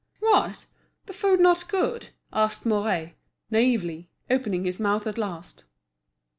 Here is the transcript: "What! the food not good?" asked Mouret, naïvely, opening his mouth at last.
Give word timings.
"What! 0.19 0.65
the 1.05 1.13
food 1.13 1.39
not 1.39 1.69
good?" 1.69 2.09
asked 2.33 2.65
Mouret, 2.65 3.13
naïvely, 3.51 4.07
opening 4.31 4.63
his 4.65 4.79
mouth 4.79 5.05
at 5.05 5.19
last. 5.19 5.65